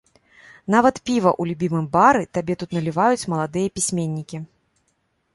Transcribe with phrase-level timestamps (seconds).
[0.75, 4.37] Нават піва ў любімым бары табе тут наліваюць маладыя пісьменнікі.